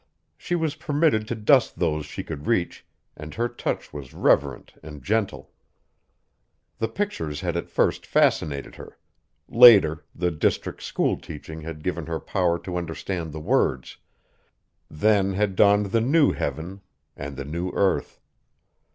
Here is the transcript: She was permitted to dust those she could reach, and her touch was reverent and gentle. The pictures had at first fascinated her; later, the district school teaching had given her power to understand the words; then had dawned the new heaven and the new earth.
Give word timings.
She 0.35 0.55
was 0.55 0.73
permitted 0.73 1.27
to 1.27 1.35
dust 1.35 1.77
those 1.77 2.07
she 2.07 2.23
could 2.23 2.47
reach, 2.47 2.83
and 3.15 3.35
her 3.35 3.47
touch 3.47 3.93
was 3.93 4.15
reverent 4.15 4.73
and 4.81 5.03
gentle. 5.03 5.51
The 6.79 6.87
pictures 6.87 7.41
had 7.41 7.55
at 7.55 7.69
first 7.69 8.07
fascinated 8.07 8.73
her; 8.77 8.97
later, 9.47 10.03
the 10.15 10.31
district 10.31 10.81
school 10.81 11.17
teaching 11.17 11.61
had 11.61 11.83
given 11.83 12.07
her 12.07 12.19
power 12.19 12.57
to 12.61 12.77
understand 12.77 13.31
the 13.31 13.39
words; 13.39 13.97
then 14.89 15.33
had 15.33 15.55
dawned 15.55 15.91
the 15.91 16.01
new 16.01 16.31
heaven 16.31 16.81
and 17.15 17.37
the 17.37 17.45
new 17.45 17.69
earth. 17.75 18.19